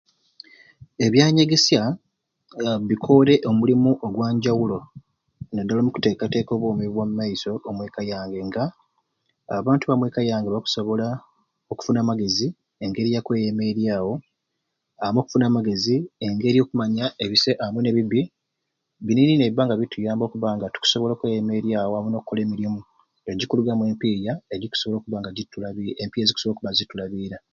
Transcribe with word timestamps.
Ebyanyegesya 1.05 1.81
a 2.67 2.69
bikoore 2.89 3.35
omulimu 3.49 3.91
ogwanjawulo 4.05 4.79
naddala 5.53 5.79
omukuteekateeka 5.81 6.51
obwoomi 6.53 6.85
bwa 6.89 7.03
mu 7.09 7.13
maiso 7.19 7.51
omweka 7.69 8.01
yange 8.11 8.39
nga 8.47 8.63
abantu 9.57 9.83
ba 9.85 9.95
mweka 9.99 10.21
yange 10.29 10.47
bakusobola 10.51 11.07
okufuna 11.71 11.99
amagezi 12.01 12.47
engeri 12.83 13.09
ya 13.13 13.21
kweyemeryawo 13.25 14.13
amwe 15.05 15.13
no 15.19 15.25
kufuna 15.25 15.45
amagezi 15.47 15.95
engeri 16.25 16.57
okumanya 16.61 17.05
ebisai 17.23 17.57
amwe 17.65 17.79
ne 17.81 17.91
bibbi 17.97 18.21
bini 19.05 19.21
ni 19.27 19.35
nibituyamba 19.37 20.23
okubba 20.25 20.47
nga 20.55 20.67
tukusobola 20.73 21.11
okweyemeryawo 21.13 21.93
amwe 21.95 22.09
n'okkola 22.11 22.39
emirimu 22.45 22.79
egikulugamu 23.31 23.83
empiiya 23.91 24.33
ebikusobola 24.55 24.95
okubba 24.97 25.17
nga 25.19 25.29
zikutulaburira 25.35 25.95
empiiya 26.03 26.23
ebikusobola 26.25 26.55
okutulabirira 26.73 27.37